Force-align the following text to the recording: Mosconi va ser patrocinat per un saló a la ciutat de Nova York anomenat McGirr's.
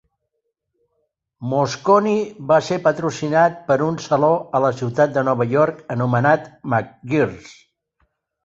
Mosconi 1.51 2.13
va 2.51 2.57
ser 2.69 2.79
patrocinat 2.87 3.59
per 3.69 3.77
un 3.89 3.99
saló 4.07 4.31
a 4.61 4.63
la 4.65 4.73
ciutat 4.81 5.15
de 5.19 5.25
Nova 5.29 5.51
York 5.55 5.85
anomenat 5.97 6.49
McGirr's. 6.75 7.55